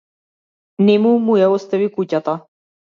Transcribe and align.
Нему 0.87 1.13
му 1.27 1.37
ја 1.43 1.53
остави 1.61 1.93
куќата. 2.01 2.39